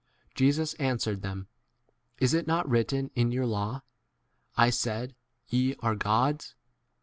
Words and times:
Jesus 0.33 0.73
an 0.79 0.97
swered 0.97 1.21
them, 1.21 1.47
Is 2.19 2.33
it 2.33 2.47
not 2.47 2.67
written 2.67 3.11
in 3.13 3.31
your 3.31 3.45
law, 3.45 3.83
I 4.57 4.71
* 4.71 4.71
said, 4.81 5.13
Ye 5.47 5.75
are 5.81 5.93
gods 5.95 6.55